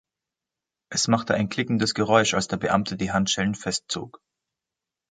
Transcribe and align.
Es 0.89 1.07
machte 1.07 1.35
ein 1.35 1.47
klickendes 1.49 1.93
Geräusch, 1.93 2.33
als 2.33 2.47
der 2.47 2.57
Beamte 2.57 2.97
die 2.97 3.11
Handschellen 3.11 3.53
festzog. 3.53 4.19